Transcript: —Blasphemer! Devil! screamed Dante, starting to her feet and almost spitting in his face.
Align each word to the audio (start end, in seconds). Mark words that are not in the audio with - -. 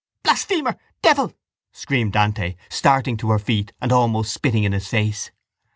—Blasphemer! 0.23 0.77
Devil! 1.03 1.31
screamed 1.73 2.13
Dante, 2.13 2.55
starting 2.71 3.17
to 3.17 3.29
her 3.29 3.37
feet 3.37 3.71
and 3.79 3.91
almost 3.91 4.33
spitting 4.33 4.63
in 4.63 4.71
his 4.73 4.87
face. 4.87 5.29